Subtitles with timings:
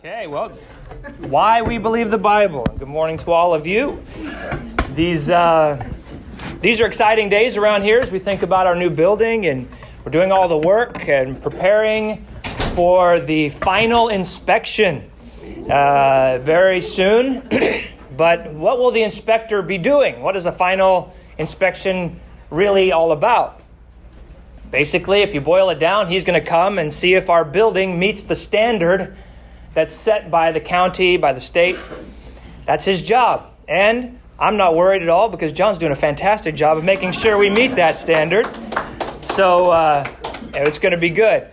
[0.00, 0.50] Okay, well,
[1.18, 2.62] why we believe the Bible.
[2.78, 4.00] Good morning to all of you.
[4.94, 5.84] These uh,
[6.60, 9.68] these are exciting days around here as we think about our new building, and
[10.04, 12.24] we're doing all the work and preparing
[12.76, 15.10] for the final inspection
[15.68, 17.42] uh, very soon.
[18.16, 20.22] but what will the inspector be doing?
[20.22, 22.20] What is the final inspection
[22.50, 23.62] really all about?
[24.70, 27.98] Basically, if you boil it down, he's going to come and see if our building
[27.98, 29.16] meets the standard
[29.78, 31.78] that's set by the county, by the state.
[32.66, 33.52] That's his job.
[33.68, 37.38] And I'm not worried at all because John's doing a fantastic job of making sure
[37.38, 38.48] we meet that standard.
[39.36, 40.10] So uh,
[40.52, 41.46] it's going to be good.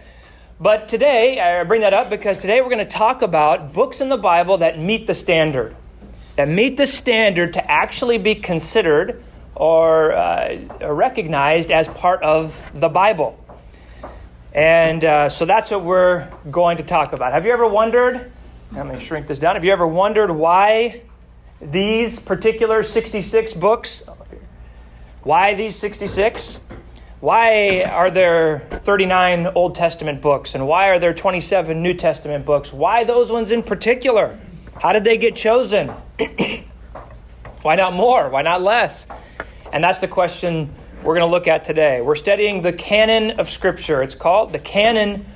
[0.60, 4.10] But today, I bring that up because today we're going to talk about books in
[4.10, 5.76] the Bible that meet the standard,
[6.36, 12.90] that meet the standard to actually be considered or uh, recognized as part of the
[12.90, 13.45] Bible.
[14.56, 17.34] And uh, so that's what we're going to talk about.
[17.34, 18.32] Have you ever wondered?
[18.72, 19.56] Let me shrink this down.
[19.56, 21.02] Have you ever wondered why
[21.62, 24.04] these particular 66 books?
[25.24, 26.60] Why these 66?
[27.20, 30.56] Why are there 39 Old Testament books?
[30.56, 32.72] And why are there 27 New Testament books?
[32.72, 34.40] Why those ones in particular?
[34.80, 35.90] How did they get chosen?
[37.62, 38.30] why not more?
[38.30, 39.06] Why not less?
[39.74, 40.74] And that's the question
[41.06, 42.02] we're going to look at today.
[42.02, 44.02] We're studying the canon of Scripture.
[44.02, 45.28] It's called the canon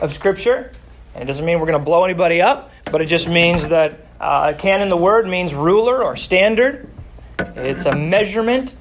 [0.00, 0.72] of Scripture.
[1.14, 4.06] And it doesn't mean we're going to blow anybody up, but it just means that
[4.20, 6.88] uh, canon, the word, means ruler or standard.
[7.40, 8.76] It's a measurement,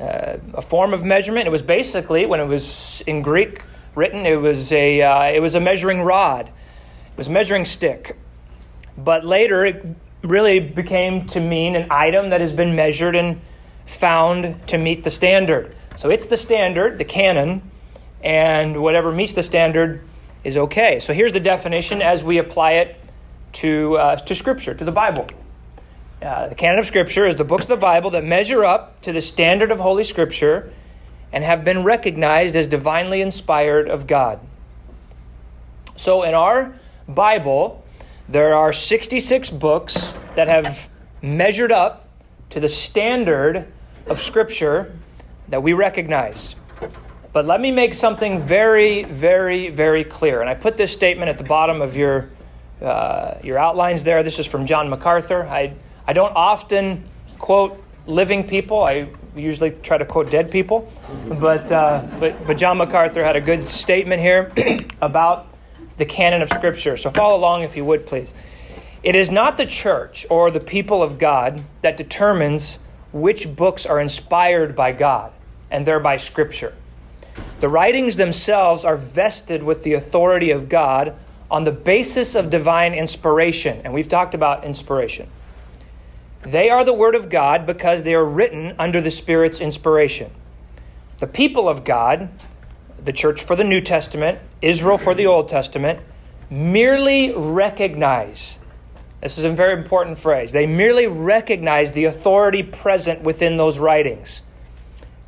[0.00, 1.48] uh, a form of measurement.
[1.48, 3.62] It was basically, when it was in Greek
[3.96, 8.16] written, it was a, uh, it was a measuring rod, it was a measuring stick.
[8.96, 9.84] But later, it
[10.22, 13.40] really became to mean an item that has been measured and
[13.92, 15.74] found to meet the standard.
[15.96, 17.70] So it's the standard, the canon,
[18.22, 20.02] and whatever meets the standard
[20.44, 21.00] is okay.
[21.00, 22.96] So here's the definition as we apply it
[23.54, 25.26] to, uh, to Scripture, to the Bible.
[26.20, 29.12] Uh, the canon of Scripture is the books of the Bible that measure up to
[29.12, 30.72] the standard of Holy Scripture
[31.32, 34.38] and have been recognized as divinely inspired of God.
[35.96, 36.78] So in our
[37.08, 37.84] Bible,
[38.28, 40.88] there are 66 books that have
[41.20, 42.08] measured up
[42.50, 43.66] to the standard
[44.06, 44.96] of Scripture
[45.48, 46.56] that we recognize.
[47.32, 50.40] But let me make something very, very, very clear.
[50.40, 52.28] And I put this statement at the bottom of your,
[52.82, 54.22] uh, your outlines there.
[54.22, 55.44] This is from John MacArthur.
[55.44, 55.74] I,
[56.06, 57.04] I don't often
[57.38, 60.92] quote living people, I usually try to quote dead people.
[61.28, 64.52] But, uh, but, but John MacArthur had a good statement here
[65.00, 65.48] about
[65.96, 66.96] the canon of Scripture.
[66.96, 68.32] So follow along if you would, please.
[69.02, 72.78] It is not the church or the people of God that determines
[73.12, 75.32] which books are inspired by God
[75.70, 76.74] and thereby Scripture.
[77.60, 81.14] The writings themselves are vested with the authority of God
[81.50, 83.80] on the basis of divine inspiration.
[83.84, 85.28] And we've talked about inspiration.
[86.42, 90.30] They are the Word of God because they are written under the Spirit's inspiration.
[91.18, 92.30] The people of God,
[93.04, 96.00] the church for the New Testament, Israel for the Old Testament,
[96.50, 98.58] merely recognize
[99.22, 100.50] this is a very important phrase.
[100.50, 104.42] They merely recognize the authority present within those writings.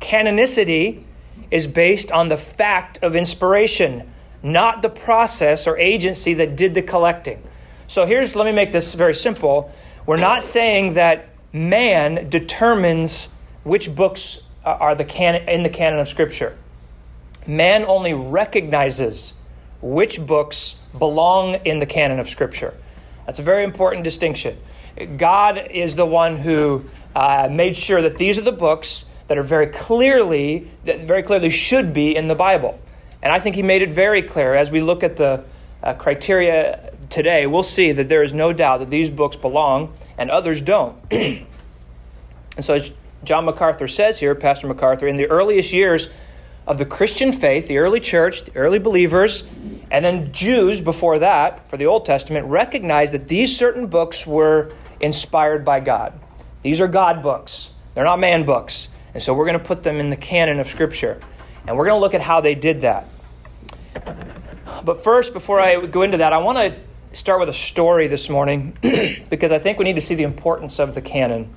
[0.01, 1.03] Canonicity
[1.49, 4.11] is based on the fact of inspiration,
[4.43, 7.41] not the process or agency that did the collecting.
[7.87, 9.73] So here's, let me make this very simple.
[10.05, 13.29] We're not saying that man determines
[13.63, 16.57] which books are the canon, in the canon of Scripture.
[17.47, 19.33] Man only recognizes
[19.81, 22.73] which books belong in the canon of Scripture.
[23.25, 24.57] That's a very important distinction.
[25.17, 29.43] God is the one who uh, made sure that these are the books that are
[29.43, 32.79] very clearly, that very clearly should be in the Bible.
[33.21, 35.43] And I think he made it very clear as we look at the
[35.81, 40.29] uh, criteria today, we'll see that there is no doubt that these books belong and
[40.29, 40.97] others don't.
[41.11, 41.45] and
[42.59, 42.91] so, as
[43.23, 46.09] John MacArthur says here, Pastor MacArthur, in the earliest years
[46.67, 49.43] of the Christian faith, the early church, the early believers,
[49.91, 54.73] and then Jews before that, for the Old Testament, recognized that these certain books were
[54.99, 56.19] inspired by God.
[56.63, 58.89] These are God books, they're not man books.
[59.13, 61.21] And so we're going to put them in the canon of Scripture.
[61.65, 63.07] And we're going to look at how they did that.
[64.83, 68.29] But first, before I go into that, I want to start with a story this
[68.29, 68.77] morning
[69.29, 71.53] because I think we need to see the importance of the canon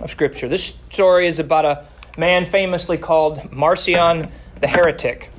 [0.00, 0.48] of Scripture.
[0.48, 1.86] This story is about a
[2.18, 4.30] man famously called Marcion
[4.60, 5.30] the Heretic.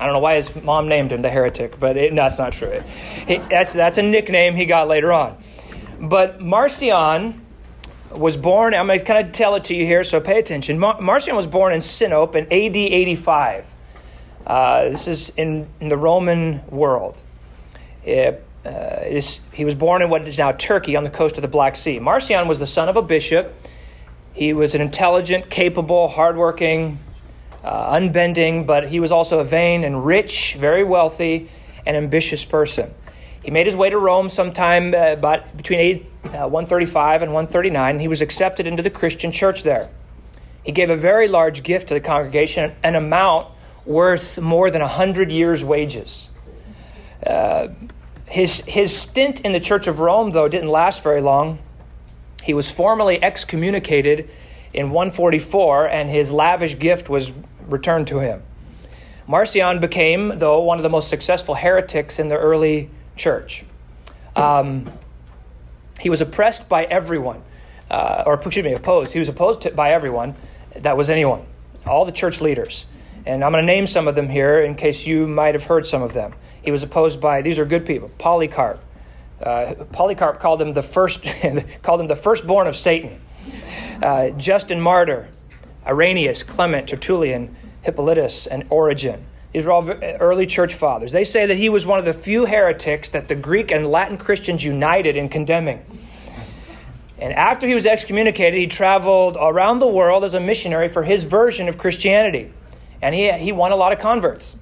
[0.00, 2.54] I don't know why his mom named him the heretic, but it, no, that's not
[2.54, 2.82] true.
[3.28, 5.36] He, that's, that's a nickname he got later on.
[6.00, 7.44] But Marcion
[8.10, 10.78] was born, I'm going to kind of tell it to you here, so pay attention.
[10.78, 13.66] Mar- Marcion was born in Sinope in AD 85.
[14.46, 17.20] Uh, this is in, in the Roman world.
[18.02, 19.20] It, uh,
[19.52, 21.98] he was born in what is now Turkey on the coast of the Black Sea.
[21.98, 23.54] Marcion was the son of a bishop.
[24.32, 26.98] He was an intelligent, capable, hardworking,
[27.64, 31.50] uh, unbending, but he was also a vain and rich, very wealthy,
[31.84, 32.92] and ambitious person.
[33.44, 37.90] He made his way to Rome sometime uh, about between 8, uh, 135 and 139.
[37.90, 39.90] And He was accepted into the Christian church there.
[40.62, 43.48] He gave a very large gift to the congregation, an amount
[43.86, 46.28] worth more than 100 years' wages.
[47.26, 47.68] Uh,
[48.26, 51.58] his, his stint in the Church of Rome, though, didn't last very long.
[52.42, 54.30] He was formally excommunicated
[54.72, 57.32] in 144, and his lavish gift was
[57.66, 58.42] returned to him.
[59.26, 63.64] Marcion became, though, one of the most successful heretics in the early church.
[64.34, 64.90] Um,
[66.00, 67.42] he was oppressed by everyone,
[67.90, 69.12] uh, or excuse me, opposed.
[69.12, 70.34] He was opposed to, by everyone
[70.74, 71.44] that was anyone,
[71.86, 72.86] all the church leaders.
[73.26, 75.86] And I'm going to name some of them here in case you might have heard
[75.86, 76.34] some of them.
[76.62, 78.10] He was opposed by these are good people.
[78.18, 78.80] Polycarp.
[79.42, 81.22] Uh, Polycarp called him the first
[81.82, 83.20] called him the firstborn of Satan.
[84.02, 85.28] Uh, Justin Martyr,
[85.86, 89.24] Irenaeus, Clement, Tertullian, Hippolytus, and Origen.
[89.52, 91.10] These are all early church fathers.
[91.10, 94.16] They say that he was one of the few heretics that the Greek and Latin
[94.16, 95.84] Christians united in condemning.
[97.18, 101.24] And after he was excommunicated, he traveled around the world as a missionary for his
[101.24, 102.52] version of Christianity.
[103.02, 104.54] And he, he won a lot of converts.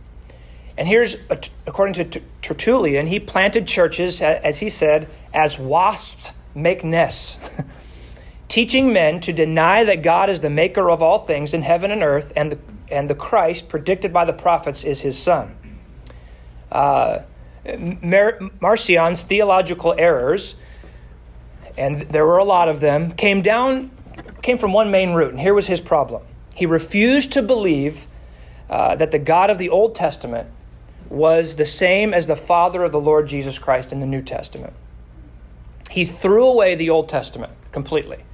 [0.78, 1.16] And here's,
[1.66, 7.36] according to Tertullian, he planted churches, as he said, as wasps make nests,
[8.48, 12.04] teaching men to deny that God is the maker of all things in heaven and
[12.04, 12.58] earth, and the,
[12.92, 15.56] and the Christ, predicted by the prophets, is his son.
[16.70, 17.22] Uh,
[18.00, 20.54] Mar- Marcion's theological errors,
[21.76, 23.90] and there were a lot of them, came down
[24.42, 26.22] came from one main root, and here was his problem.
[26.54, 28.06] He refused to believe
[28.70, 30.48] uh, that the God of the Old Testament
[31.08, 34.75] was the same as the Father of the Lord Jesus Christ in the New Testament.
[35.90, 38.25] He threw away the Old Testament completely.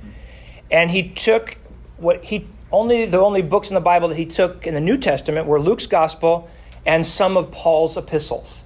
[0.70, 1.56] And he took
[1.96, 4.96] what he only the only books in the Bible that he took in the New
[4.96, 6.50] Testament were Luke's gospel
[6.84, 8.62] and some of Paul's epistles.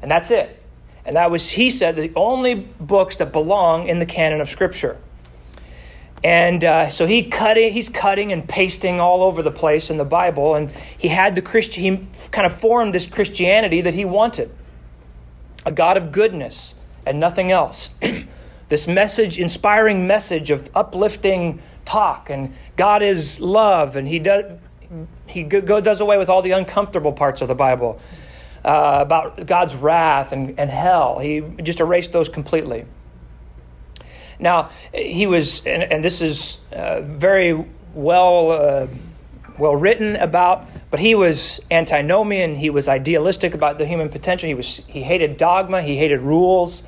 [0.00, 0.62] And that's it.
[1.04, 4.96] And that was he said the only books that belong in the canon of scripture.
[6.22, 10.04] And uh, so he cutting, he's cutting and pasting all over the place in the
[10.04, 14.50] Bible, and he had the Christian, he kind of formed this Christianity that he wanted,
[15.64, 16.74] a God of goodness
[17.06, 17.90] and nothing else.
[18.68, 24.58] this message, inspiring message of uplifting talk, and God is love, and he does
[25.26, 28.00] he go, does away with all the uncomfortable parts of the Bible
[28.64, 31.18] uh, about God's wrath and, and hell.
[31.18, 32.84] He just erased those completely.
[34.40, 37.64] Now, he was, and, and this is uh, very
[37.94, 38.86] well, uh,
[39.58, 42.56] well written about, but he was antinomian.
[42.56, 44.48] He was idealistic about the human potential.
[44.48, 46.82] He, was, he hated dogma, he hated rules.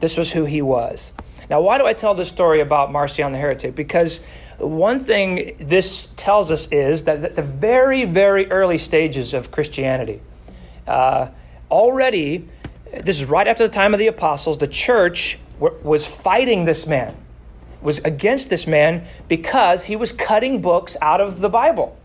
[0.00, 1.12] This was who he was.
[1.48, 3.74] Now, why do I tell this story about Marcion the heretic?
[3.74, 4.20] Because
[4.58, 10.20] one thing this tells us is that at the very, very early stages of Christianity,
[10.86, 11.28] uh,
[11.70, 12.48] already,
[12.92, 17.14] this is right after the time of the apostles, the church was fighting this man,
[17.82, 21.96] was against this man because he was cutting books out of the Bible,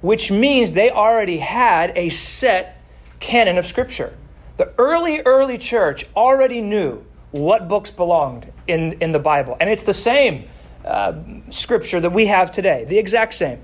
[0.00, 2.80] which means they already had a set
[3.20, 4.14] canon of Scripture.
[4.56, 9.56] The early, early church already knew what books belonged in, in the Bible.
[9.60, 10.44] And it's the same
[10.84, 11.14] uh,
[11.50, 13.60] Scripture that we have today, the exact same.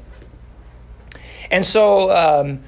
[1.50, 2.60] And so um,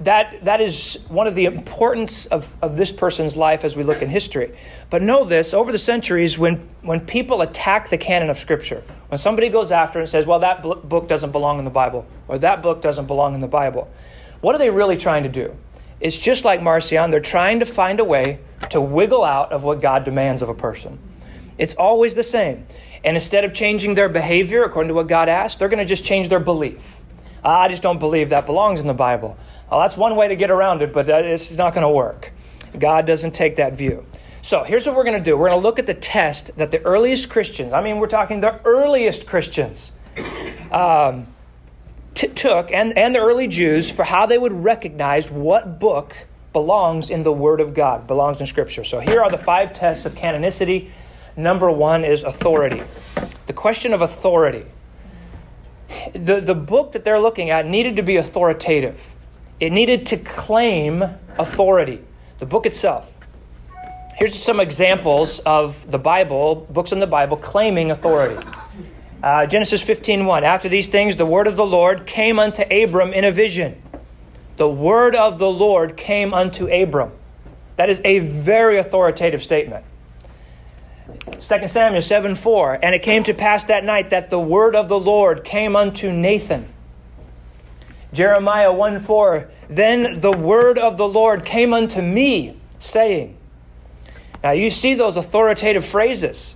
[0.00, 4.00] that, that is one of the importance of, of this person's life as we look
[4.00, 4.56] in history.
[4.88, 9.18] But know this over the centuries, when, when people attack the canon of Scripture, when
[9.18, 12.62] somebody goes after and says, well, that book doesn't belong in the Bible, or that
[12.62, 13.90] book doesn't belong in the Bible,
[14.40, 15.54] what are they really trying to do?
[16.00, 18.38] It's just like Marcion, they're trying to find a way
[18.70, 20.98] to wiggle out of what God demands of a person.
[21.58, 22.66] It's always the same.
[23.04, 26.04] And instead of changing their behavior according to what God asked, they're going to just
[26.04, 26.96] change their belief.
[27.44, 29.36] Ah, I just don't believe that belongs in the Bible.
[29.70, 32.32] Well, that's one way to get around it, but this is not going to work.
[32.78, 34.06] God doesn't take that view.
[34.42, 36.70] So here's what we're going to do we're going to look at the test that
[36.70, 39.92] the earliest Christians, I mean, we're talking the earliest Christians,
[40.70, 41.26] um,
[42.14, 46.16] t- took, and, and the early Jews, for how they would recognize what book
[46.52, 48.84] belongs in the Word of God, belongs in Scripture.
[48.84, 50.90] So here are the five tests of canonicity.
[51.36, 52.82] Number one is authority.
[53.46, 54.66] The question of authority.
[56.14, 59.14] The, the book that they're looking at needed to be authoritative,
[59.60, 61.04] it needed to claim
[61.38, 62.00] authority,
[62.38, 63.12] the book itself.
[64.16, 68.44] Here's some examples of the Bible, books in the Bible, claiming authority.
[69.22, 73.24] Uh, Genesis 15.1, After these things, the word of the Lord came unto Abram in
[73.24, 73.80] a vision.
[74.56, 77.12] The word of the Lord came unto Abram.
[77.76, 79.84] That is a very authoritative statement.
[81.40, 82.80] 2 Samuel 7 4.
[82.82, 86.10] And it came to pass that night that the word of the Lord came unto
[86.10, 86.68] Nathan.
[88.12, 89.48] Jeremiah 1 4.
[89.68, 93.36] Then the word of the Lord came unto me, saying.
[94.42, 96.54] Now you see those authoritative phrases.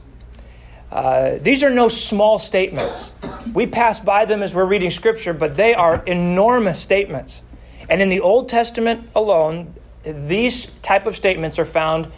[0.90, 3.12] Uh, these are no small statements.
[3.54, 7.42] We pass by them as we're reading Scripture, but they are enormous statements.
[7.88, 12.12] And in the Old Testament alone, these type of statements are found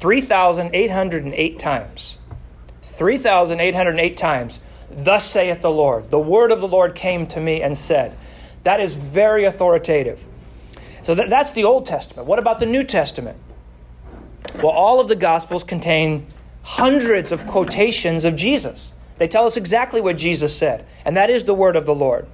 [0.00, 2.18] 3,808 times.
[2.82, 4.60] 3,808 times.
[4.90, 6.10] Thus saith the Lord.
[6.10, 8.14] The word of the Lord came to me and said.
[8.64, 10.24] That is very authoritative.
[11.02, 12.28] So that, that's the Old Testament.
[12.28, 13.38] What about the New Testament?
[14.56, 16.26] Well, all of the Gospels contain
[16.62, 18.92] hundreds of quotations of Jesus.
[19.18, 22.26] They tell us exactly what Jesus said, and that is the word of the Lord.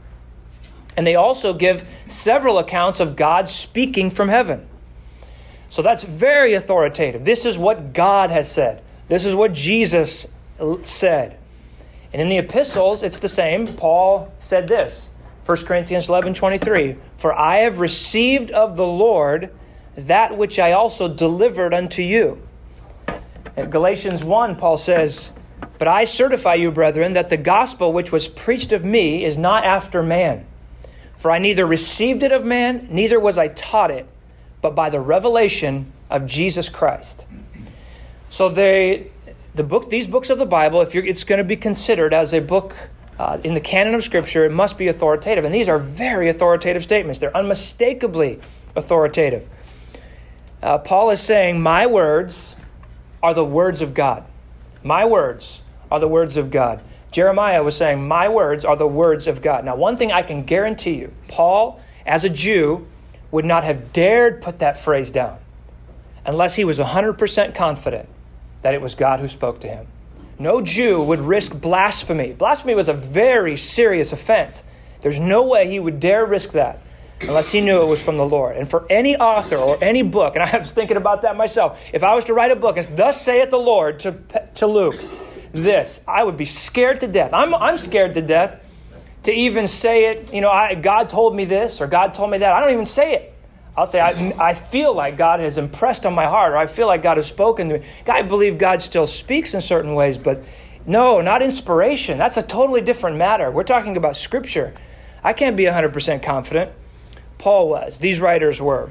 [0.97, 4.67] And they also give several accounts of God speaking from heaven.
[5.71, 7.25] So that's very authoritative.
[7.25, 8.83] This is what God has said.
[9.09, 10.27] This is what Jesus
[10.83, 11.39] said.
[12.13, 13.67] And in the epistles, it's the same.
[13.77, 15.11] Paul said this
[15.49, 19.51] 1 Corinthians 11 23 For I have received of the Lord
[19.97, 22.43] that which I also delivered unto you
[23.59, 25.33] in Galatians 1, Paul says,
[25.79, 29.65] But I certify you, brethren, that the gospel which was preached of me is not
[29.65, 30.47] after man.
[31.17, 34.07] For I neither received it of man, neither was I taught it,
[34.63, 37.27] but by the revelation of Jesus Christ.
[38.31, 39.11] So they,
[39.55, 42.39] the book, these books of the Bible, if it's going to be considered as a
[42.39, 42.77] book
[43.19, 45.45] uh, in the canon of Scripture, it must be authoritative.
[45.45, 47.19] And these are very authoritative statements.
[47.19, 48.41] They're unmistakably
[48.77, 49.49] authoritative.
[50.63, 52.55] Uh, Paul is saying, My words
[53.23, 54.25] are the words of God.
[54.83, 56.81] My words are the words of God.
[57.11, 59.65] Jeremiah was saying, My words are the words of God.
[59.65, 62.87] Now, one thing I can guarantee you Paul, as a Jew,
[63.31, 65.39] would not have dared put that phrase down
[66.25, 68.09] unless he was 100% confident
[68.63, 69.87] that it was God who spoke to him.
[70.39, 72.33] No Jew would risk blasphemy.
[72.33, 74.63] Blasphemy was a very serious offense.
[75.01, 76.81] There's no way he would dare risk that
[77.21, 78.57] unless he knew it was from the Lord.
[78.57, 82.05] And for any author or any book, and I was thinking about that myself, if
[82.05, 84.17] I was to write a book, it's Thus saith the Lord to,
[84.57, 85.01] to Luke,
[85.53, 87.33] this, I would be scared to death.
[87.33, 88.61] I'm, I'm scared to death
[89.25, 92.39] to even say it, you know, I, God told me this or God told me
[92.39, 92.53] that.
[92.53, 93.28] I don't even say it.
[93.79, 96.89] I'll say, I, I feel like God has impressed on my heart, or I feel
[96.89, 97.87] like God has spoken to me.
[98.09, 100.43] I believe God still speaks in certain ways, but
[100.85, 102.19] no, not inspiration.
[102.19, 103.53] That's a totally different matter.
[103.53, 104.75] We're talking about Scripture.
[105.23, 106.73] I can't be 100% confident.
[107.39, 108.91] Paul was, these writers were.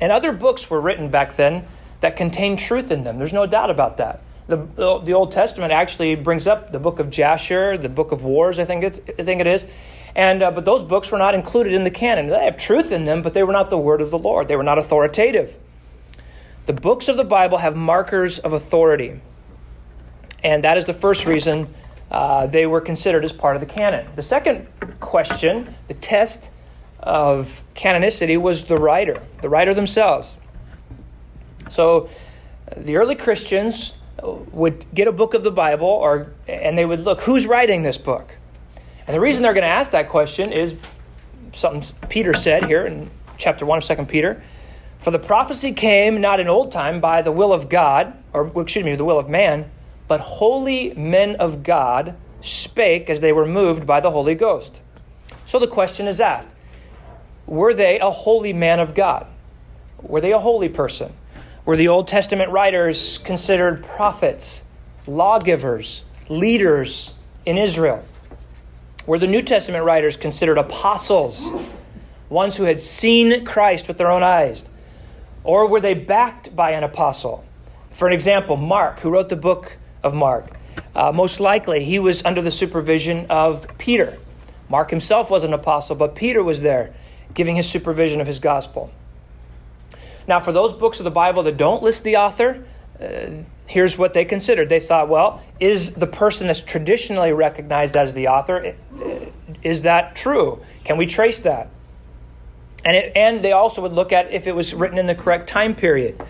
[0.00, 1.64] And other books were written back then
[2.00, 3.18] that contained truth in them.
[3.18, 4.20] There's no doubt about that.
[4.48, 4.56] The,
[5.04, 8.64] the Old Testament actually brings up the book of Jasher, the book of Wars, I
[8.64, 9.64] think, it's, I think it is.
[10.16, 12.28] And, uh, but those books were not included in the canon.
[12.28, 14.48] They have truth in them, but they were not the word of the Lord.
[14.48, 15.54] They were not authoritative.
[16.64, 19.20] The books of the Bible have markers of authority.
[20.42, 21.72] And that is the first reason
[22.10, 24.08] uh, they were considered as part of the canon.
[24.16, 24.66] The second
[25.00, 26.48] question, the test,
[27.06, 30.36] of canonicity was the writer, the writer themselves.
[31.68, 32.08] So
[32.76, 37.20] the early Christians would get a book of the Bible or and they would look
[37.20, 38.34] who's writing this book.
[39.06, 40.74] And the reason they're going to ask that question is
[41.54, 44.42] something Peter said here in chapter 1 of 2 Peter.
[45.00, 48.84] For the prophecy came not in old time by the will of God, or excuse
[48.84, 49.70] me, the will of man,
[50.08, 54.80] but holy men of God spake as they were moved by the Holy Ghost.
[55.46, 56.48] So the question is asked
[57.46, 59.26] were they a holy man of God?
[60.02, 61.12] Were they a holy person?
[61.64, 64.62] Were the Old Testament writers considered prophets,
[65.06, 68.04] lawgivers, leaders in Israel?
[69.06, 71.48] Were the New Testament writers considered apostles,
[72.28, 74.64] ones who had seen Christ with their own eyes?
[75.44, 77.44] Or were they backed by an apostle?
[77.92, 80.50] For an example, Mark, who wrote the book of Mark,
[80.96, 84.18] uh, most likely he was under the supervision of Peter.
[84.68, 86.92] Mark himself was an apostle, but Peter was there
[87.32, 88.90] giving his supervision of his gospel.
[90.26, 92.64] Now, for those books of the Bible that don't list the author,
[93.00, 93.26] uh,
[93.66, 94.68] here's what they considered.
[94.68, 99.08] They thought, well, is the person that's traditionally recognized as the author, uh,
[99.62, 100.62] is that true?
[100.84, 101.68] Can we trace that?
[102.84, 105.48] And, it, and they also would look at if it was written in the correct
[105.48, 106.20] time period.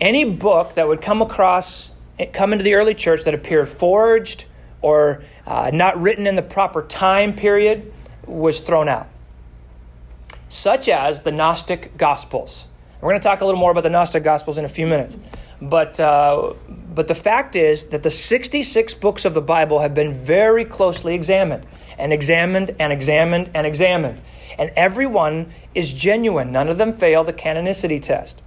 [0.00, 1.92] Any book that would come across,
[2.32, 4.46] come into the early church that appeared forged
[4.80, 7.92] or uh, not written in the proper time period
[8.26, 9.08] was thrown out
[10.50, 12.64] such as the Gnostic Gospels.
[13.00, 15.16] We're going to talk a little more about the Gnostic Gospels in a few minutes.
[15.62, 20.14] But, uh, but the fact is that the 66 books of the Bible have been
[20.14, 21.66] very closely examined,
[21.98, 24.20] and examined, and examined, and examined.
[24.58, 26.50] And every one is genuine.
[26.52, 28.40] None of them fail the canonicity test.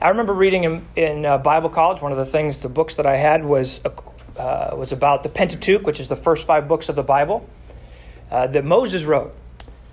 [0.00, 3.06] I remember reading in, in uh, Bible college, one of the things, the books that
[3.06, 3.80] I had was,
[4.36, 7.48] uh, was about the Pentateuch, which is the first five books of the Bible
[8.30, 9.32] uh, that Moses wrote.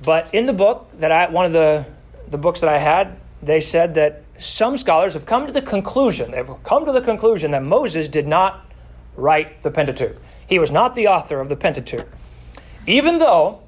[0.02, 1.86] But in the book that I, one of the,
[2.30, 6.32] the books that I had, they said that some scholars have come to the conclusion,
[6.32, 8.66] they've come to the conclusion that Moses did not
[9.16, 10.18] write the Pentateuch.
[10.48, 12.08] He was not the author of the Pentateuch.
[12.88, 13.62] Even though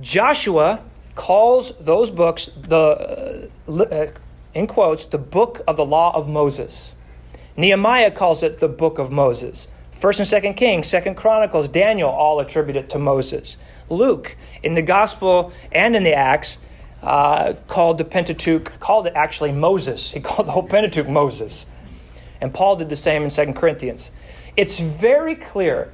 [0.00, 0.80] Joshua
[1.14, 4.06] calls those books the uh, uh,
[4.54, 6.92] in quotes the book of the law of Moses.
[7.56, 9.66] Nehemiah calls it the book of Moses.
[9.90, 13.56] First and Second Kings, Second Chronicles, Daniel all attribute it to Moses.
[13.90, 16.58] Luke in the Gospel and in the Acts
[17.02, 20.10] uh, called the Pentateuch called it actually Moses.
[20.10, 21.66] He called the whole Pentateuch Moses,
[22.40, 24.10] and Paul did the same in Second Corinthians.
[24.56, 25.92] It's very clear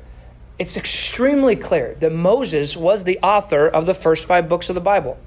[0.59, 4.81] it's extremely clear that Moses was the author of the first five books of the
[4.81, 5.19] Bible.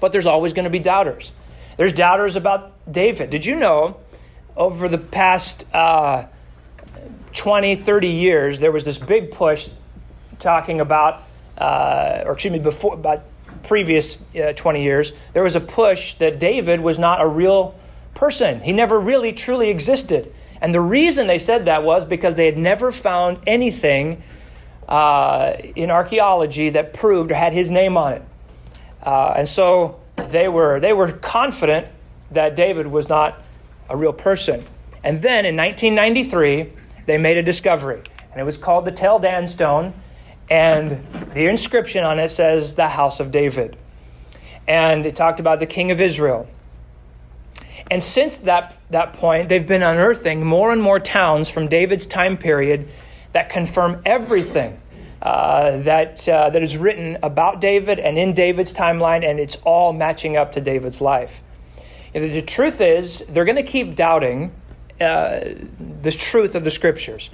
[0.00, 1.32] But there's always going to be doubters.
[1.76, 3.30] There's doubters about David.
[3.30, 3.96] Did you know
[4.56, 6.26] over the past uh,
[7.32, 9.68] 20, 30 years, there was this big push
[10.38, 11.24] talking about,
[11.56, 13.22] uh, or excuse me, before, about
[13.62, 17.74] previous uh, 20 years, there was a push that David was not a real
[18.14, 18.60] person.
[18.60, 20.34] He never really truly existed.
[20.60, 24.22] And the reason they said that was because they had never found anything
[24.88, 28.22] uh, in archaeology that proved or had his name on it.
[29.02, 31.86] Uh, and so they were, they were confident
[32.30, 33.42] that David was not
[33.88, 34.64] a real person.
[35.04, 36.72] And then in 1993,
[37.06, 39.94] they made a discovery, and it was called the Tel Dan stone.
[40.50, 43.76] And the inscription on it says, The House of David.
[44.66, 46.48] And it talked about the King of Israel.
[47.90, 52.36] And since that, that point, they've been unearthing more and more towns from David's time
[52.36, 52.88] period
[53.32, 54.80] that confirm everything
[55.22, 59.92] uh, that, uh, that is written about David and in David's timeline, and it's all
[59.92, 61.42] matching up to David's life.
[62.14, 64.52] Know, the truth is, they're going to keep doubting
[65.00, 65.40] uh,
[66.02, 67.30] the truth of the scriptures.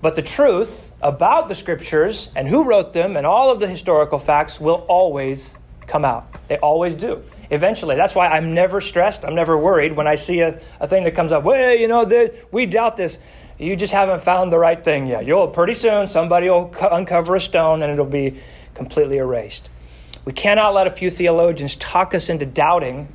[0.00, 4.18] But the truth about the scriptures and who wrote them and all of the historical
[4.18, 6.26] facts will always come out.
[6.48, 7.96] They always do eventually.
[7.96, 9.24] That's why I'm never stressed.
[9.24, 11.44] I'm never worried when I see a, a thing that comes up.
[11.44, 13.18] Well, you know, the, we doubt this.
[13.58, 15.26] You just haven't found the right thing yet.
[15.26, 18.40] You'll pretty soon somebody will uncover a stone and it'll be
[18.74, 19.68] completely erased.
[20.24, 23.08] We cannot let a few theologians talk us into doubting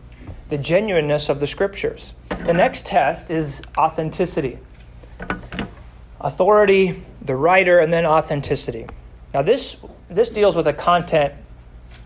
[0.49, 2.13] the genuineness of the scriptures.
[2.29, 4.60] The next test is authenticity.
[6.19, 8.88] Authority, the writer, and then authenticity.
[9.33, 9.75] Now this
[10.09, 11.33] this deals with the content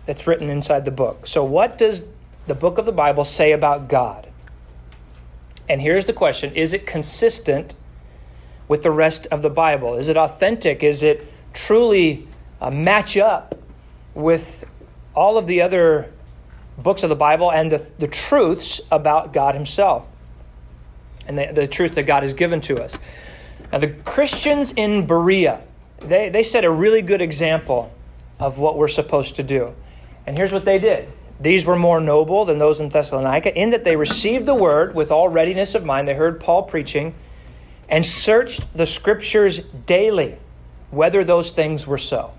[0.06, 1.26] that's written inside the book.
[1.26, 2.02] So what does
[2.46, 4.26] the book of the Bible say about God?
[5.68, 7.74] And here's the question Is it consistent
[8.66, 9.96] with the rest of the Bible?
[9.96, 10.82] Is it authentic?
[10.82, 12.26] Is it truly
[12.60, 13.58] uh, match up
[14.14, 14.64] with
[15.14, 16.12] all of the other
[16.78, 20.06] books of the Bible and the, the truths about God Himself
[21.26, 22.94] and the, the truth that God has given to us?
[23.72, 25.60] Now, the Christians in Berea,
[26.00, 27.92] they, they set a really good example
[28.38, 29.74] of what we're supposed to do.
[30.26, 31.08] And here's what they did
[31.40, 35.12] these were more noble than those in Thessalonica, in that they received the word with
[35.12, 36.08] all readiness of mind.
[36.08, 37.14] They heard Paul preaching
[37.88, 40.36] and searched the scriptures daily
[40.90, 42.32] whether those things were so.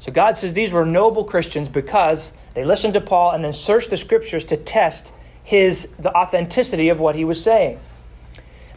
[0.00, 3.90] So God says these were noble Christians because they listened to Paul and then searched
[3.90, 5.12] the scriptures to test
[5.44, 7.78] his the authenticity of what he was saying.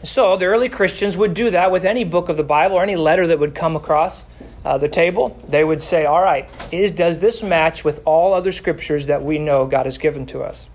[0.02, 2.96] So the early Christians would do that with any book of the Bible or any
[2.96, 4.22] letter that would come across
[4.64, 8.52] uh, the table, they would say, All right, is, does this match with all other
[8.52, 10.66] scriptures that we know God has given to us?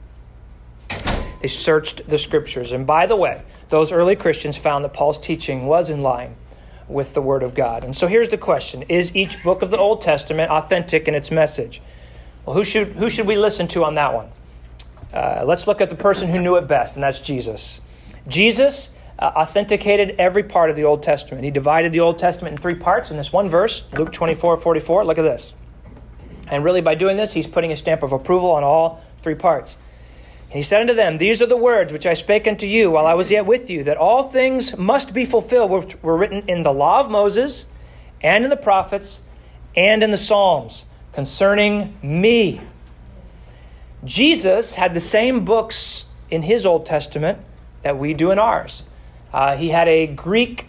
[1.41, 2.71] They searched the scriptures.
[2.71, 6.35] And by the way, those early Christians found that Paul's teaching was in line
[6.88, 7.83] with the Word of God.
[7.83, 11.31] And so here's the question Is each book of the Old Testament authentic in its
[11.31, 11.81] message?
[12.45, 14.29] Well, who should, who should we listen to on that one?
[15.11, 17.81] Uh, let's look at the person who knew it best, and that's Jesus.
[18.27, 21.43] Jesus uh, authenticated every part of the Old Testament.
[21.43, 25.06] He divided the Old Testament in three parts in this one verse, Luke 24 44.
[25.06, 25.54] Look at this.
[26.47, 29.78] And really, by doing this, he's putting a stamp of approval on all three parts.
[30.49, 33.08] And he said unto them, These are the words which I spake unto you while
[33.08, 36.63] I was yet with you, that all things must be fulfilled which were written in
[36.63, 37.65] the law of Moses,
[38.21, 39.21] and in the prophets,
[39.75, 42.62] and in the Psalms concerning me.
[44.04, 47.39] Jesus had the same books in his Old Testament
[47.82, 48.84] that we do in ours.
[49.36, 50.65] Uh, he had a Greek,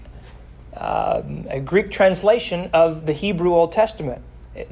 [0.76, 4.22] uh, a Greek translation of the Hebrew Old Testament.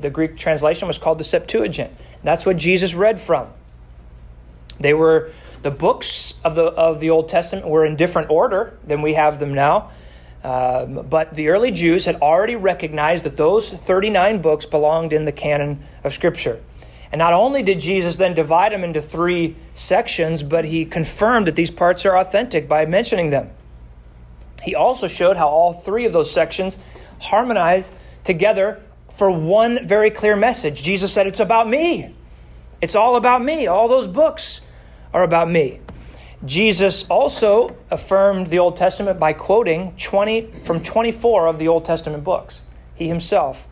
[0.01, 1.93] The Greek translation was called the Septuagint.
[2.25, 3.47] That's what Jesus read from.
[4.81, 5.31] They were
[5.63, 9.39] the books of the of the Old Testament were in different order than we have
[9.39, 9.93] them now.
[10.43, 15.31] Um, but the early Jews had already recognized that those 39 books belonged in the
[15.31, 16.61] canon of Scripture.
[17.13, 21.55] And not only did Jesus then divide them into three sections, but he confirmed that
[21.55, 23.51] these parts are authentic by mentioning them.
[24.65, 26.79] He also showed how all three of those sections
[27.21, 27.91] harmonize
[28.25, 28.81] together
[29.17, 30.83] for one very clear message.
[30.83, 32.15] Jesus said, It's about me.
[32.81, 33.67] It's all about me.
[33.67, 34.61] All those books
[35.13, 35.81] are about me.
[36.45, 42.25] Jesus also affirmed the Old Testament by quoting 20 from 24 of the Old Testament
[42.25, 42.61] books,
[42.95, 43.67] he himself.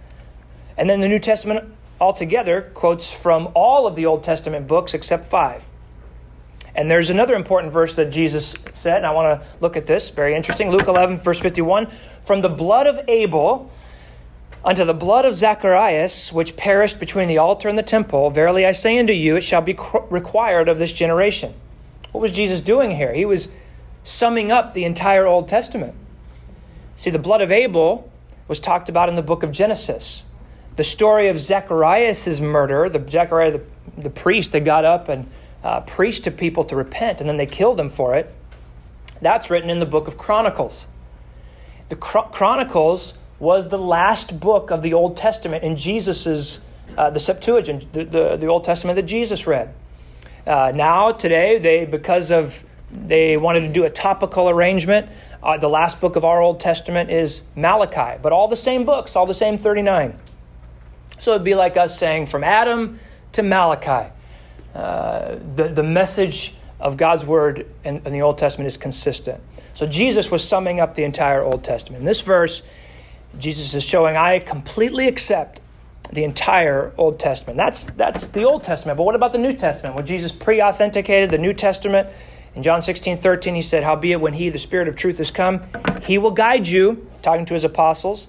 [0.77, 5.29] And then the New Testament altogether quotes from all of the Old Testament books except
[5.29, 5.65] five.
[6.75, 10.11] And there's another important verse that Jesus said, and I want to look at this.
[10.11, 10.71] Very interesting.
[10.71, 11.89] Luke 11, verse 51.
[12.25, 13.71] From the blood of Abel
[14.65, 18.73] unto the blood of Zacharias, which perished between the altar and the temple, verily I
[18.73, 19.77] say unto you, it shall be
[20.11, 21.53] required of this generation.
[22.13, 23.13] What was Jesus doing here?
[23.13, 23.49] He was
[24.05, 25.95] summing up the entire Old Testament.
[26.97, 28.11] See, the blood of Abel
[28.49, 30.25] was talked about in the book of Genesis.
[30.77, 33.63] The story of Zacharias' murder, the Zechariah, the,
[34.03, 35.31] the priest that got up and
[35.63, 38.33] uh, preached to people to repent, and then they killed him for it.
[39.21, 40.87] That's written in the book of Chronicles.
[41.89, 46.61] The Chronicles was the last book of the Old Testament in Jesus's,
[46.97, 49.75] uh, the Septuagint, the, the, the, Old Testament that Jesus read.
[50.47, 55.09] Uh, now, today, they because of they wanted to do a topical arrangement.
[55.43, 59.17] Uh, the last book of our Old Testament is Malachi, but all the same books,
[59.17, 60.19] all the same 39.
[61.19, 62.99] So it'd be like us saying from Adam
[63.33, 64.13] to Malachi.
[64.75, 69.41] Uh, the, the message of God's word in, in, the Old Testament is consistent.
[69.75, 72.01] So Jesus was summing up the entire Old Testament.
[72.01, 72.63] In this verse,
[73.39, 75.61] Jesus is showing, I completely accept
[76.13, 77.57] the entire Old Testament.
[77.57, 78.99] That's, that's the Old Testament.
[78.99, 79.95] But what about the New Testament?
[79.95, 82.09] When Jesus pre authenticated the New Testament,
[82.55, 85.63] in John 16, 13, he said, Howbeit, when he, the Spirit of truth, is come,
[86.03, 88.27] he will guide you, talking to his apostles,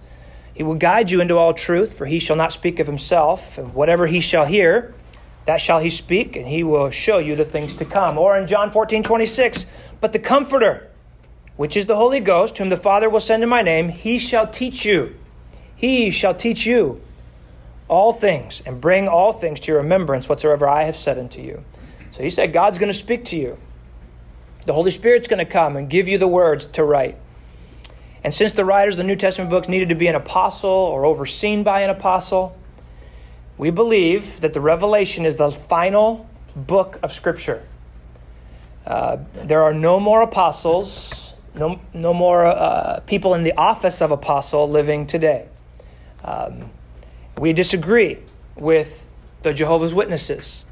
[0.54, 3.74] he will guide you into all truth, for he shall not speak of himself, and
[3.74, 4.94] whatever he shall hear,
[5.46, 8.18] that shall he speak, and he will show you the things to come.
[8.18, 9.66] Or in John 14, 26,
[10.00, 10.90] but the Comforter,
[11.58, 14.48] which is the Holy Ghost, whom the Father will send in my name, he shall
[14.48, 15.16] teach you.
[15.76, 17.02] He shall teach you
[17.88, 21.64] all things, and bring all things to your remembrance whatsoever I have said unto you.
[22.12, 23.58] So he said, God's going to speak to you.
[24.66, 27.18] The Holy Spirit's going to come and give you the words to write.
[28.24, 31.06] And since the writers of the New Testament books needed to be an apostle or
[31.06, 32.58] overseen by an apostle,
[33.58, 37.63] we believe that the Revelation is the final book of Scripture.
[38.86, 44.12] Uh, there are no more apostles, no, no more uh, people in the office of
[44.12, 45.48] apostle living today.
[46.24, 46.72] Um,
[47.38, 48.18] we disagree
[48.56, 49.08] with
[49.44, 50.66] the Jehovah's Witnesses,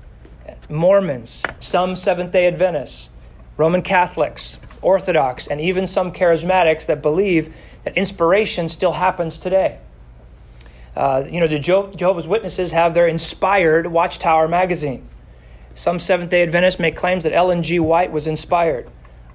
[0.70, 3.10] Mormons, some Seventh day Adventists,
[3.58, 9.80] Roman Catholics, Orthodox, and even some charismatics that believe that inspiration still happens today.
[10.96, 15.08] Uh, you know, the Jehovah's Witnesses have their inspired Watchtower magazine.
[15.76, 17.80] Some Seventh day Adventists make claims that Ellen G.
[17.80, 18.90] White was inspired.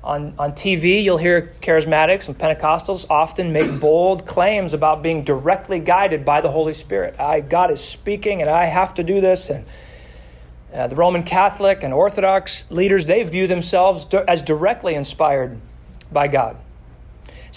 [0.04, 5.80] On, on TV, you'll hear charismatics and Pentecostals often make bold claims about being directly
[5.80, 7.18] guided by the Holy Spirit.
[7.18, 9.50] I, God is speaking, and I have to do this.
[9.50, 9.64] And
[10.72, 15.58] uh, the Roman Catholic and Orthodox leaders, they view themselves as directly inspired
[16.12, 16.56] by God.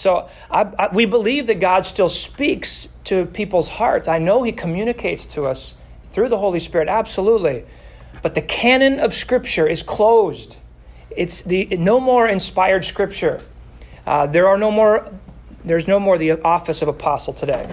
[0.00, 4.08] So I, I, we believe that God still speaks to people's hearts.
[4.08, 5.74] I know He communicates to us
[6.12, 7.66] through the Holy Spirit, absolutely.
[8.22, 10.56] But the canon of Scripture is closed.
[11.14, 13.42] It's the no more inspired Scripture.
[14.06, 15.12] Uh, there are no more.
[15.66, 17.68] There's no more the office of apostle today.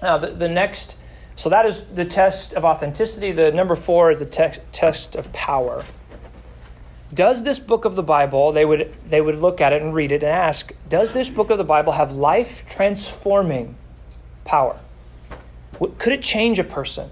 [0.00, 0.94] Now the, the next.
[1.34, 3.32] So that is the test of authenticity.
[3.32, 5.84] The number four is the te- test of power
[7.14, 10.12] does this book of the Bible, they would, they would look at it and read
[10.12, 13.76] it and ask, does this book of the Bible have life transforming
[14.44, 14.78] power?
[15.98, 17.10] Could it change a person?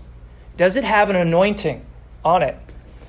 [0.56, 1.84] Does it have an anointing
[2.24, 2.56] on it?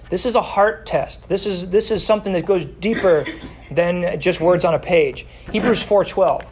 [0.10, 1.30] This is a heart test.
[1.30, 3.26] This is, this is something that goes deeper
[3.72, 5.26] than just words on a page.
[5.52, 6.46] Hebrews 4.12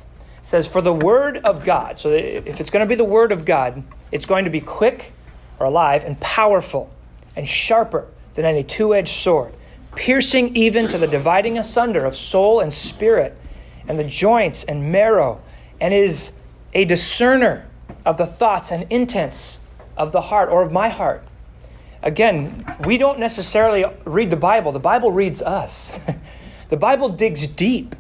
[0.43, 3.43] says, For the word of God, so if it's going to be the word of
[3.43, 5.11] God, it's going to be quick
[5.59, 6.89] or alive and powerful
[7.35, 9.53] and sharper than any two-edged sword
[9.95, 13.37] piercing even to the dividing asunder of soul and spirit,
[13.87, 15.41] and the joints and marrow,
[15.81, 16.31] and is
[16.73, 17.65] a discerner
[18.05, 19.59] of the thoughts and intents
[19.97, 21.23] of the heart or of my heart.
[22.01, 25.91] Again, we don't necessarily read the Bible, the Bible reads us.
[26.69, 27.95] the Bible digs deep,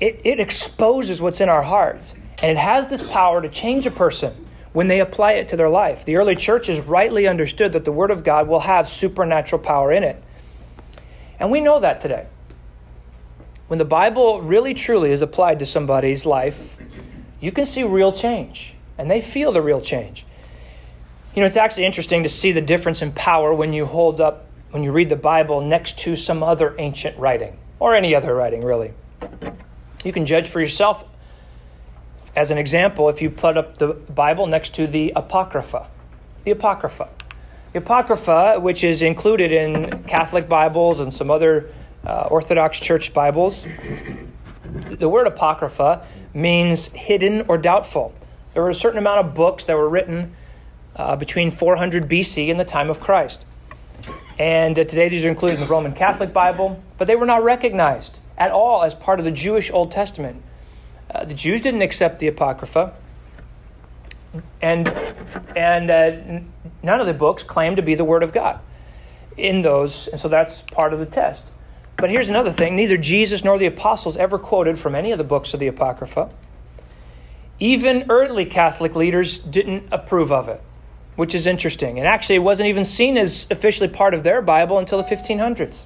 [0.00, 3.90] it, it exposes what's in our hearts, and it has this power to change a
[3.90, 6.04] person when they apply it to their life.
[6.04, 10.04] The early churches rightly understood that the Word of God will have supernatural power in
[10.04, 10.22] it.
[11.40, 12.26] And we know that today.
[13.68, 16.78] When the Bible really truly is applied to somebody's life,
[17.40, 20.24] you can see real change, and they feel the real change.
[21.34, 24.46] You know, it's actually interesting to see the difference in power when you hold up,
[24.70, 28.64] when you read the Bible next to some other ancient writing, or any other writing,
[28.64, 28.92] really.
[30.02, 31.04] You can judge for yourself.
[32.34, 35.88] As an example, if you put up the Bible next to the Apocrypha,
[36.42, 37.08] the Apocrypha.
[37.74, 41.70] Apocrypha, which is included in Catholic Bibles and some other
[42.06, 43.66] uh, Orthodox Church Bibles,
[44.88, 48.14] the word Apocrypha means hidden or doubtful.
[48.54, 50.34] There were a certain amount of books that were written
[50.96, 53.44] uh, between 400 BC and the time of Christ.
[54.38, 57.44] And uh, today these are included in the Roman Catholic Bible, but they were not
[57.44, 60.42] recognized at all as part of the Jewish Old Testament.
[61.10, 62.94] Uh, the Jews didn't accept the Apocrypha,
[64.60, 64.88] and,
[65.56, 66.40] and uh,
[66.82, 68.60] none of the books claim to be the Word of God
[69.36, 71.44] in those, and so that's part of the test.
[71.96, 75.24] But here's another thing neither Jesus nor the apostles ever quoted from any of the
[75.24, 76.30] books of the Apocrypha.
[77.60, 80.60] Even early Catholic leaders didn't approve of it,
[81.16, 81.98] which is interesting.
[81.98, 85.82] And actually, it wasn't even seen as officially part of their Bible until the 1500s.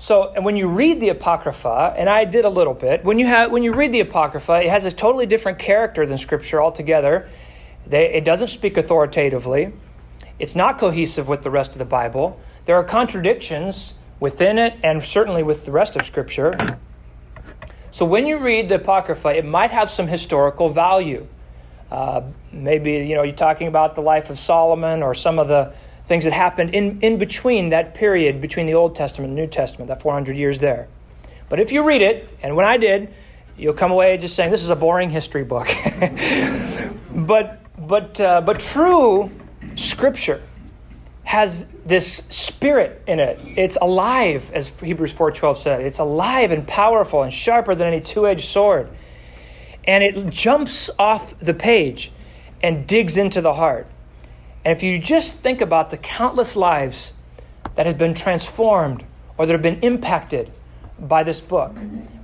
[0.00, 3.26] So, and when you read the Apocrypha, and I did a little bit, when you,
[3.26, 7.28] have, when you read the Apocrypha, it has a totally different character than Scripture altogether.
[7.86, 9.72] They, it doesn't speak authoritatively,
[10.38, 12.40] it's not cohesive with the rest of the Bible.
[12.66, 16.78] There are contradictions within it and certainly with the rest of Scripture.
[17.90, 21.26] So when you read the Apocrypha, it might have some historical value.
[21.90, 25.72] Uh, maybe you know you're talking about the life of Solomon or some of the
[26.08, 29.48] things that happened in, in between that period between the Old Testament and the New
[29.48, 30.88] Testament, that 400 years there.
[31.50, 33.12] But if you read it, and when I did,
[33.58, 35.68] you'll come away just saying this is a boring history book.
[37.12, 39.30] but but uh, but true
[39.76, 40.42] Scripture
[41.24, 43.38] has this spirit in it.
[43.44, 45.80] It's alive, as Hebrews 4:12 said.
[45.82, 48.88] It's alive and powerful and sharper than any two-edged sword.
[49.84, 52.12] And it jumps off the page
[52.62, 53.86] and digs into the heart.
[54.68, 57.14] And if you just think about the countless lives
[57.74, 59.02] that have been transformed
[59.38, 60.52] or that have been impacted
[60.98, 61.74] by this book,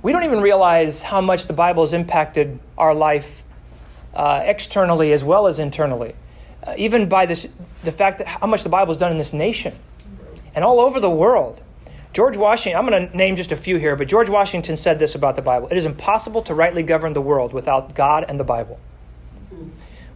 [0.03, 3.41] we don't even realize how much the Bible has impacted our life
[4.13, 6.13] uh, externally as well as internally
[6.61, 7.47] uh, even by this,
[7.83, 9.75] the fact that how much the Bible has done in this nation
[10.53, 11.63] and all over the world.
[12.13, 15.15] George Washington, I'm going to name just a few here, but George Washington said this
[15.15, 18.43] about the Bible It is impossible to rightly govern the world without God and the
[18.43, 18.79] Bible.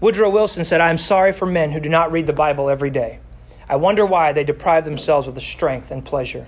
[0.02, 2.90] Woodrow Wilson said, I am sorry for men who do not read the Bible every
[2.90, 3.20] day.
[3.68, 6.48] I wonder why they deprive themselves of the strength and pleasure.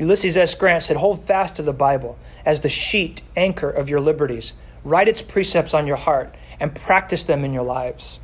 [0.00, 0.54] Ulysses S.
[0.56, 4.52] Grant said, Hold fast to the Bible as the sheet anchor of your liberties.
[4.82, 8.18] Write its precepts on your heart and practice them in your lives.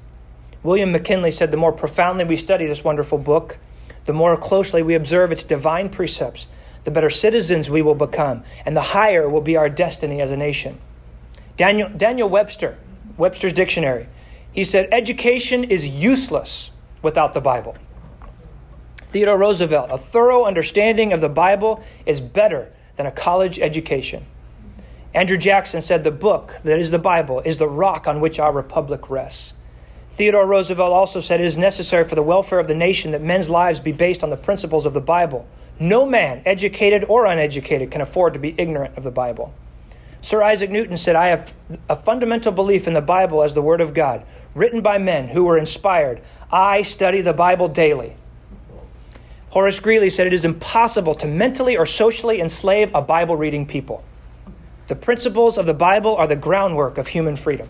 [0.65, 3.59] William McKinley said, The more profoundly we study this wonderful book,
[4.07, 6.49] the more closely we observe its divine precepts,
[6.83, 10.37] the better citizens we will become, and the higher will be our destiny as a
[10.37, 10.81] nation.
[11.57, 12.77] Daniel, Daniel Webster,
[13.17, 14.09] Webster's Dictionary,
[14.53, 16.71] he said, Education is useless
[17.03, 17.77] without the Bible.
[19.11, 24.27] Theodore Roosevelt, a thorough understanding of the Bible is better than a college education.
[25.15, 28.53] Andrew Jackson said, The book that is the Bible is the rock on which our
[28.53, 29.55] republic rests.
[30.13, 33.49] Theodore Roosevelt also said it is necessary for the welfare of the nation that men's
[33.49, 35.47] lives be based on the principles of the Bible.
[35.81, 39.55] No man, educated or uneducated, can afford to be ignorant of the Bible.
[40.21, 41.55] Sir Isaac Newton said, I have
[41.89, 45.45] a fundamental belief in the Bible as the Word of God, written by men who
[45.45, 46.21] were inspired.
[46.51, 48.17] I study the Bible daily.
[49.51, 54.05] Horace Greeley said, It is impossible to mentally or socially enslave a Bible reading people.
[54.89, 57.69] The principles of the Bible are the groundwork of human freedom.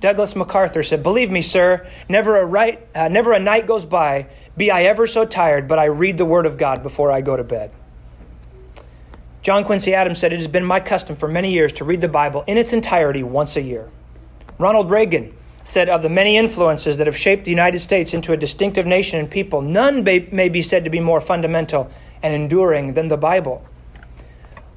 [0.00, 4.26] Douglas MacArthur said, Believe me, sir, never a, right, uh, never a night goes by,
[4.56, 7.36] be I ever so tired, but I read the Word of God before I go
[7.36, 7.70] to bed.
[9.42, 12.08] John Quincy Adams said, It has been my custom for many years to read the
[12.08, 13.88] Bible in its entirety once a year.
[14.58, 18.36] Ronald Reagan said, Of the many influences that have shaped the United States into a
[18.36, 21.90] distinctive nation and people, none may, may be said to be more fundamental
[22.22, 23.64] and enduring than the Bible.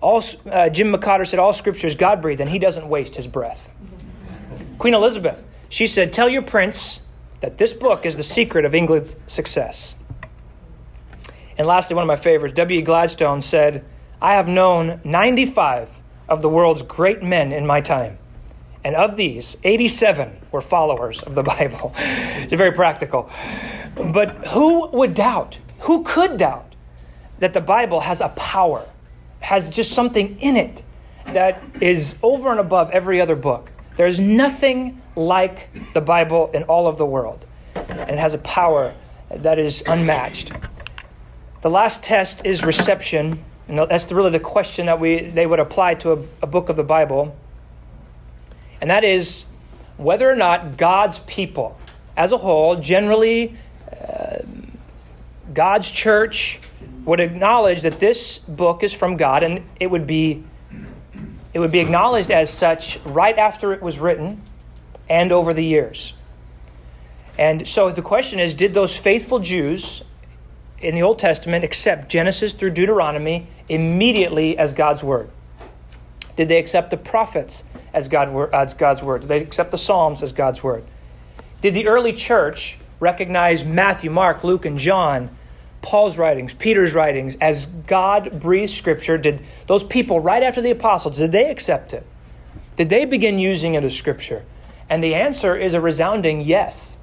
[0.02, 3.28] All, uh, Jim McCotter said, All scripture is God breathed, and he doesn't waste his
[3.28, 3.69] breath.
[4.78, 7.02] Queen Elizabeth, she said, Tell your prince
[7.39, 9.95] that this book is the secret of England's success.
[11.58, 12.82] And lastly, one of my favorites, W.
[12.82, 13.86] Gladstone said,
[14.21, 15.89] I have known 95
[16.28, 18.17] of the world's great men in my time.
[18.86, 21.91] And of these, 87 were followers of the Bible.
[21.98, 23.32] it's very practical.
[23.95, 26.76] But who would doubt, who could doubt
[27.39, 28.88] that the Bible has a power,
[29.39, 30.84] has just something in it
[31.26, 33.71] that is over and above every other book?
[33.95, 37.43] There's nothing like the Bible in all of the world,
[37.74, 38.93] and it has a power
[39.32, 40.52] that is unmatched.
[41.63, 45.95] The last test is reception, and that's really the question that we, they would apply
[45.95, 47.36] to a, a book of the Bible,
[48.81, 49.45] and that is
[49.97, 51.77] whether or not God's people
[52.17, 53.57] as a whole, generally,
[53.91, 54.38] uh,
[55.53, 56.59] God's church
[57.05, 60.43] would acknowledge that this book is from God, and it would be
[61.53, 64.41] it would be acknowledged as such right after it was written
[65.07, 66.13] and over the years.
[67.38, 70.03] And so the question is did those faithful Jews
[70.79, 75.29] in the Old Testament accept Genesis through Deuteronomy immediately as God's word?
[76.35, 77.63] Did they accept the prophets
[77.95, 79.21] as, God, as God's word?
[79.21, 80.84] Did they accept the Psalms as God's word?
[81.62, 85.36] Did the early church recognize Matthew, Mark, Luke, and John,
[85.81, 89.17] Paul's writings, Peter's writings, as God breathed scripture?
[89.17, 92.05] Did those people, right after the apostles, did they accept it?
[92.75, 94.43] Did they begin using it as scripture?
[94.89, 96.97] And the answer is a resounding yes.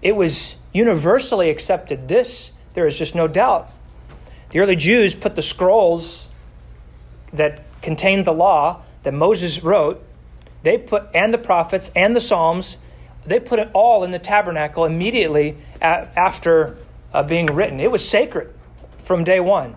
[0.00, 2.08] It was universally accepted.
[2.08, 3.70] This, there is just no doubt.
[4.50, 6.26] The early Jews put the scrolls
[7.32, 10.02] that contained the law that Moses wrote,
[10.64, 12.78] they put, and the prophets and the Psalms,
[13.26, 16.78] they put it all in the tabernacle immediately after
[17.12, 17.80] uh, being written.
[17.80, 18.52] It was sacred
[19.04, 19.76] from day one.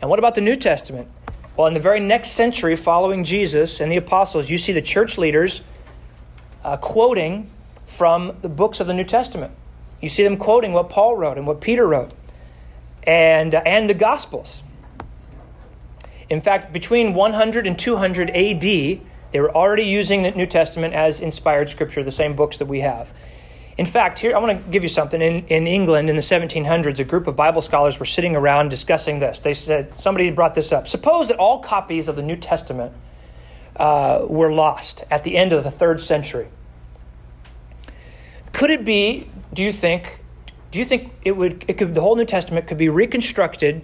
[0.00, 1.08] And what about the New Testament?
[1.56, 5.18] Well, in the very next century following Jesus and the apostles, you see the church
[5.18, 5.62] leaders
[6.64, 7.50] uh, quoting
[7.86, 9.52] from the books of the New Testament.
[10.00, 12.12] You see them quoting what Paul wrote and what Peter wrote
[13.02, 14.62] and, uh, and the Gospels.
[16.28, 19.00] In fact, between 100 and 200 AD,
[19.32, 22.80] they were already using the New Testament as inspired scripture, the same books that we
[22.80, 23.08] have.
[23.76, 25.20] In fact, here I want to give you something.
[25.20, 29.18] In, in England in the 1700s, a group of Bible scholars were sitting around discussing
[29.18, 29.38] this.
[29.38, 30.88] They said, somebody brought this up.
[30.88, 32.92] Suppose that all copies of the New Testament
[33.76, 36.48] uh, were lost at the end of the third century.
[38.54, 40.20] Could it be, do you think,
[40.70, 43.82] do you think it would, it could, the whole New Testament could be reconstructed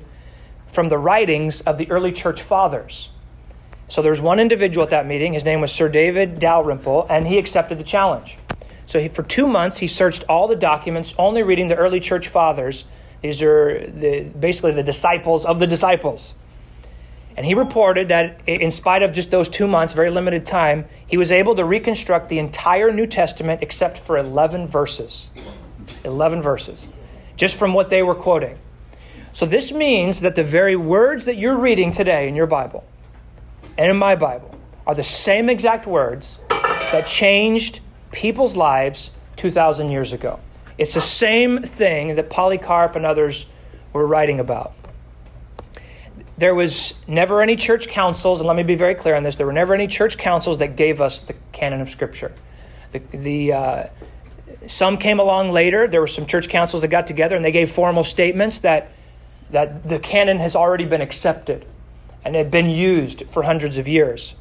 [0.72, 3.10] from the writings of the early church fathers.
[3.92, 5.34] So there's one individual at that meeting.
[5.34, 8.38] His name was Sir David Dalrymple, and he accepted the challenge.
[8.86, 12.28] So he, for two months, he searched all the documents, only reading the early church
[12.28, 12.84] fathers.
[13.20, 16.32] These are the, basically the disciples of the disciples.
[17.36, 21.18] And he reported that in spite of just those two months, very limited time, he
[21.18, 25.28] was able to reconstruct the entire New Testament except for 11 verses.
[26.04, 26.86] 11 verses.
[27.36, 28.58] Just from what they were quoting.
[29.34, 32.86] So this means that the very words that you're reading today in your Bible
[33.78, 34.54] and in my Bible
[34.86, 37.80] are the same exact words that changed
[38.10, 40.40] people's lives 2,000 years ago.
[40.78, 43.46] It's the same thing that Polycarp and others
[43.92, 44.72] were writing about.
[46.38, 49.46] There was never any church councils, and let me be very clear on this there
[49.46, 52.32] were never any church councils that gave us the canon of Scripture.
[52.90, 53.86] The, the, uh,
[54.66, 55.86] some came along later.
[55.86, 58.92] There were some church councils that got together and they gave formal statements that
[59.50, 61.66] that the canon has already been accepted
[62.24, 64.34] and had been used for hundreds of years.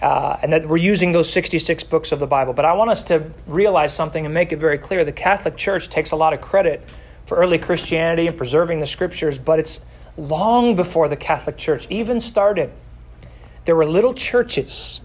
[0.00, 2.52] Uh, and that we're using those 66 books of the Bible.
[2.52, 5.04] But I want us to realize something and make it very clear.
[5.04, 6.82] The Catholic Church takes a lot of credit
[7.26, 9.82] for early Christianity and preserving the scriptures, but it's
[10.16, 12.72] long before the Catholic Church even started.
[13.64, 15.00] There were little churches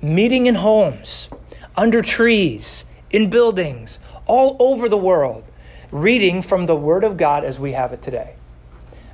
[0.00, 1.28] meeting in homes,
[1.76, 5.42] under trees, in buildings, all over the world,
[5.90, 8.36] reading from the Word of God as we have it today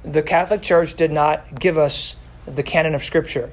[0.04, 3.50] the Catholic Church did not give us the canon of Scripture.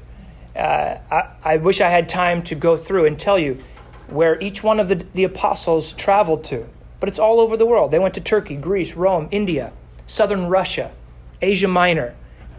[0.56, 3.60] Uh, I, I, wish I had time to go through and tell you
[4.08, 6.68] where each one of the, the apostles traveled to,
[7.00, 7.92] but it's all over the world.
[7.92, 9.72] They went to Turkey, Greece, Rome, India,
[10.08, 10.92] southern Russia,
[11.42, 12.16] Asia Minor,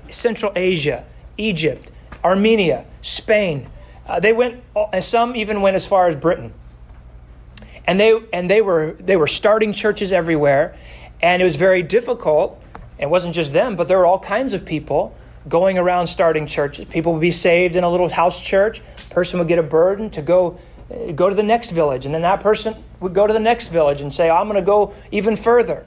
[0.08, 1.04] Central Asia,
[1.36, 1.90] Egypt,
[2.22, 3.68] Armenia, Spain.
[4.06, 4.62] Uh, they went,
[4.92, 6.54] and some even went as far as Britain.
[7.86, 10.76] And they and they were they were starting churches everywhere,
[11.20, 12.62] and it was very difficult
[13.00, 15.16] it wasn't just them, but there were all kinds of people
[15.48, 16.84] going around starting churches.
[16.84, 18.82] People would be saved in a little house church.
[19.10, 20.58] Person would get a burden to go
[20.90, 23.68] uh, go to the next village, and then that person would go to the next
[23.68, 25.84] village and say, "I'm going to go even further."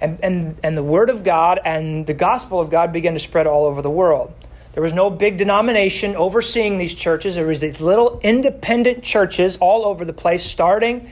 [0.00, 3.46] And, and, and the Word of God and the gospel of God began to spread
[3.46, 4.32] all over the world.
[4.74, 7.36] There was no big denomination overseeing these churches.
[7.36, 11.10] There was these little independent churches all over the place, starting,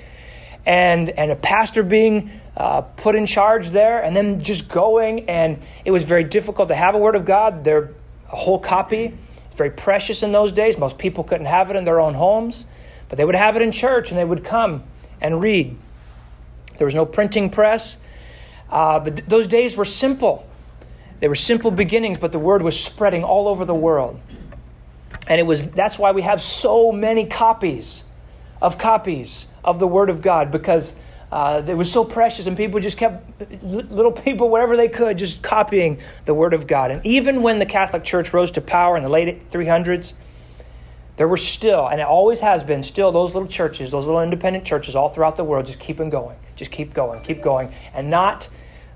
[0.66, 5.29] and, and a pastor being uh, put in charge there, and then just going.
[5.29, 7.64] And it was very difficult to have a Word of God.
[7.64, 7.90] They're
[8.31, 9.16] a whole copy,
[9.56, 10.79] very precious in those days.
[10.79, 12.64] Most people couldn't have it in their own homes,
[13.08, 14.85] but they would have it in church, and they would come
[15.20, 15.76] and read.
[16.79, 17.98] There was no printing press,
[18.70, 20.46] uh, but th- those days were simple.
[21.20, 24.20] They were simple beginnings, but the word was spreading all over the world.
[25.26, 28.04] And it was that's why we have so many copies
[28.60, 30.94] of copies of the Word of God because
[31.35, 35.42] uh, it was so precious, and people just kept, little people, whatever they could, just
[35.42, 36.92] copying the Word of God.
[36.92, 40.12] And even when the Catholic Church rose to power in the late 300s,
[41.16, 44.64] there were still, and it always has been, still those little churches, those little independent
[44.64, 48.48] churches all throughout the world, just keeping going, just keep going, keep going, and not,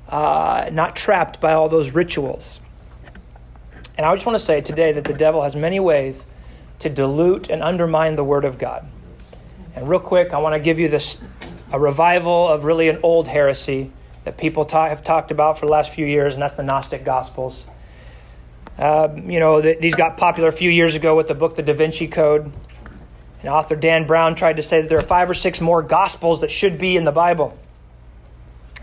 [0.08, 2.60] uh, not trapped by all those rituals.
[3.96, 6.24] And I just want to say today that the devil has many ways
[6.78, 8.88] to dilute and undermine the Word of God.
[9.74, 11.20] And real quick, I want to give you this
[11.72, 13.92] a revival of really an old heresy
[14.24, 17.64] that people have talked about for the last few years, and that's the Gnostic Gospels.
[18.78, 21.62] Uh, you know, th- these got popular a few years ago with the book, The
[21.62, 22.52] Da Vinci Code.
[23.40, 26.40] And author Dan Brown tried to say that there are five or six more Gospels
[26.40, 27.56] that should be in the Bible,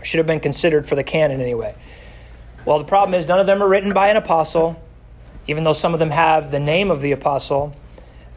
[0.02, 1.74] should have been considered for the canon anyway.
[2.64, 4.82] Well, the problem is none of them are written by an apostle,
[5.46, 7.74] even though some of them have the name of the apostle.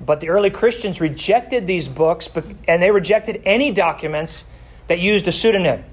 [0.05, 2.29] But the early Christians rejected these books,
[2.67, 4.45] and they rejected any documents
[4.87, 5.83] that used a pseudonym.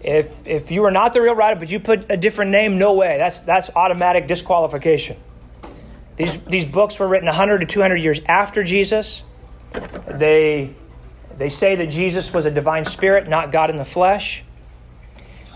[0.00, 2.92] If, if you were not the real writer, but you put a different name, no
[2.92, 3.16] way.
[3.18, 5.16] That's, that's automatic disqualification.
[6.16, 9.22] These, these books were written 100 to 200 years after Jesus.
[10.06, 10.74] They,
[11.36, 14.44] they say that Jesus was a divine spirit, not God in the flesh.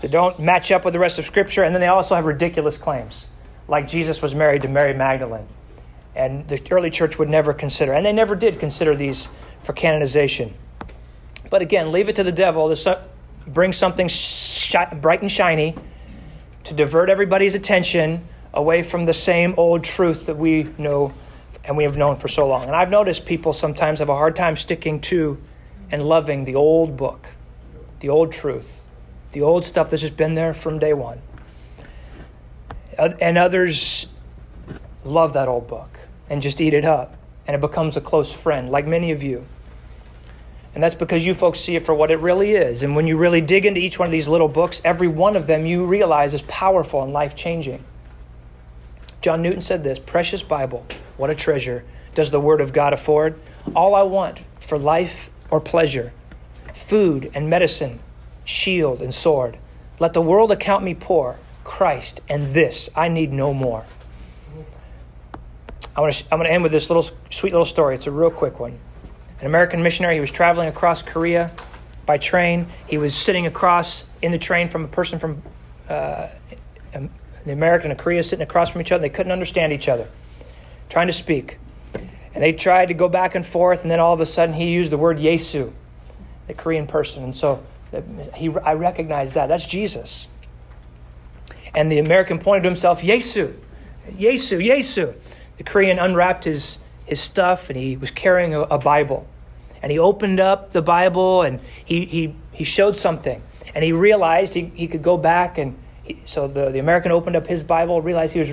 [0.01, 1.63] They don't match up with the rest of Scripture.
[1.63, 3.27] And then they also have ridiculous claims,
[3.67, 5.47] like Jesus was married to Mary Magdalene.
[6.15, 9.27] And the early church would never consider, and they never did consider these
[9.63, 10.53] for canonization.
[11.49, 13.01] But again, leave it to the devil to
[13.47, 14.09] bring something
[15.01, 15.75] bright and shiny
[16.65, 21.13] to divert everybody's attention away from the same old truth that we know
[21.65, 22.63] and we have known for so long.
[22.63, 25.41] And I've noticed people sometimes have a hard time sticking to
[25.91, 27.27] and loving the old book,
[28.01, 28.67] the old truth,
[29.31, 31.21] the old stuff that's just been there from day one.
[32.97, 34.07] And others
[35.03, 35.92] love that old book
[36.29, 37.15] and just eat it up,
[37.47, 39.45] and it becomes a close friend, like many of you.
[40.75, 42.81] And that's because you folks see it for what it really is.
[42.81, 45.45] And when you really dig into each one of these little books, every one of
[45.45, 47.83] them you realize is powerful and life changing.
[49.21, 51.83] John Newton said this Precious Bible, what a treasure
[52.15, 53.39] does the Word of God afford?
[53.75, 56.11] All I want for life or pleasure,
[56.73, 57.99] food and medicine,
[58.43, 59.57] shield and sword.
[59.99, 63.85] Let the world account me poor, Christ, and this I need no more.
[65.95, 67.95] I want to, I'm going to end with this little sweet little story.
[67.95, 68.79] It's a real quick one.
[69.39, 71.51] An American missionary, he was traveling across Korea
[72.05, 72.67] by train.
[72.87, 75.43] He was sitting across in the train from a person from
[75.87, 76.29] uh,
[77.45, 79.01] the American and Korea sitting across from each other.
[79.01, 80.07] They couldn't understand each other,
[80.89, 81.59] trying to speak.
[82.33, 84.71] And they tried to go back and forth, and then all of a sudden he
[84.71, 85.71] used the word Yesu,
[86.47, 87.23] the Korean person.
[87.23, 87.63] And so
[88.33, 89.47] he, I recognized that.
[89.47, 90.27] That's Jesus.
[91.75, 93.53] And the American pointed to himself, Yesu,
[94.09, 95.13] Yesu, Yesu
[95.57, 99.27] the Korean unwrapped his, his stuff and he was carrying a, a Bible.
[99.81, 103.41] And he opened up the Bible and he, he, he showed something.
[103.75, 107.35] And he realized he, he could go back and he, so the, the American opened
[107.35, 108.49] up his Bible, realized he was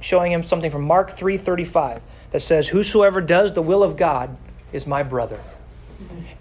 [0.00, 2.00] showing him something from Mark 3:35
[2.32, 4.36] that says, Whosoever does the will of God
[4.72, 5.40] is my brother.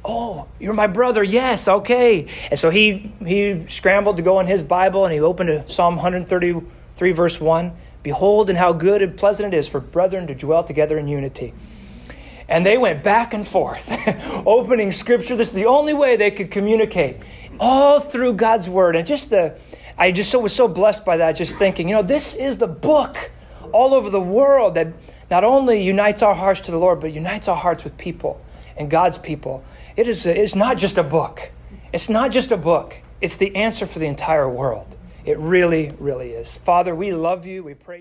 [0.03, 1.24] Oh, you're my brother.
[1.24, 2.28] Yes, okay.
[2.51, 5.95] And so he he scrambled to go in his Bible and he opened to Psalm
[5.95, 7.72] 133 verse 1
[8.06, 11.56] Behold, and how good and pleasant it is for brethren to dwell together in unity.
[12.47, 13.84] And they went back and forth,
[14.45, 15.36] opening scripture.
[15.36, 17.18] This is the only way they could communicate,
[17.60, 18.95] all through God's word.
[18.95, 19.60] And just the,
[19.97, 22.68] I just so, was so blessed by that, just thinking, you know, this is the
[22.68, 23.32] book
[23.72, 24.89] all over the world that
[25.32, 28.39] not only unites our hearts to the Lord, but unites our hearts with people
[28.78, 29.64] and God's people.
[29.97, 31.49] It is it's not just a book.
[31.91, 32.97] It's not just a book.
[33.20, 34.95] It's the answer for the entire world.
[35.26, 36.55] It really, really is.
[36.57, 37.63] Father, we love you.
[37.63, 37.93] We pray.